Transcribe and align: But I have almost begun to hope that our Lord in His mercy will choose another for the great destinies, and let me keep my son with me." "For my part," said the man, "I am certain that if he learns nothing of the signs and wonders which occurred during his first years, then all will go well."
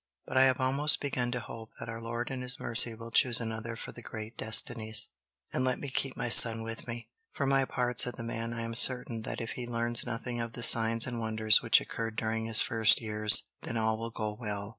But 0.25 0.35
I 0.35 0.45
have 0.45 0.59
almost 0.59 0.99
begun 0.99 1.29
to 1.31 1.39
hope 1.39 1.73
that 1.79 1.87
our 1.87 2.01
Lord 2.01 2.31
in 2.31 2.41
His 2.41 2.59
mercy 2.59 2.95
will 2.95 3.11
choose 3.11 3.39
another 3.39 3.75
for 3.75 3.91
the 3.91 4.01
great 4.01 4.35
destinies, 4.35 5.09
and 5.53 5.63
let 5.63 5.77
me 5.77 5.89
keep 5.91 6.17
my 6.17 6.27
son 6.27 6.63
with 6.63 6.87
me." 6.87 7.11
"For 7.33 7.45
my 7.45 7.65
part," 7.65 7.99
said 7.99 8.15
the 8.15 8.23
man, 8.23 8.51
"I 8.51 8.61
am 8.63 8.73
certain 8.73 9.21
that 9.21 9.39
if 9.39 9.51
he 9.51 9.67
learns 9.67 10.03
nothing 10.03 10.41
of 10.41 10.53
the 10.53 10.63
signs 10.63 11.05
and 11.05 11.19
wonders 11.19 11.61
which 11.61 11.79
occurred 11.79 12.15
during 12.15 12.45
his 12.47 12.61
first 12.63 12.99
years, 12.99 13.43
then 13.61 13.77
all 13.77 13.99
will 13.99 14.09
go 14.09 14.33
well." 14.33 14.69